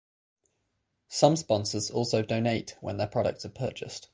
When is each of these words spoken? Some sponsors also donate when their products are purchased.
Some 1.09 1.35
sponsors 1.35 1.91
also 1.91 2.23
donate 2.23 2.75
when 2.81 2.97
their 2.97 3.05
products 3.05 3.45
are 3.45 3.49
purchased. 3.49 4.09